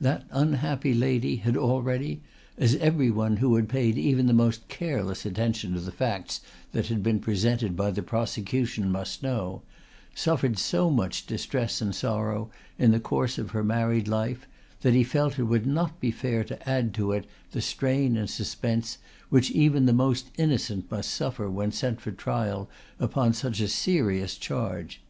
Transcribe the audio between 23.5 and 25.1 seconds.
a serious charge.